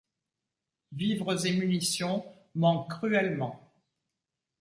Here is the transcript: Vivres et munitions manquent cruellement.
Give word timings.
Vivres 0.93 1.45
et 1.45 1.51
munitions 1.53 2.25
manquent 2.55 2.89
cruellement. 2.89 3.71